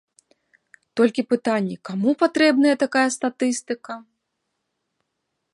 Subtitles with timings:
[1.01, 4.01] Толькі пытанне, каму патрэбная такая статыстыка?